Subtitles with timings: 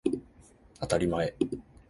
[0.79, 1.35] あたりまえ